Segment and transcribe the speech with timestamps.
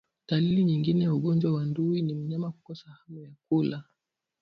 [0.29, 3.83] Dalili nyingine ya ugonjwa wa ndui ni mnyama kukosa hamu ya kula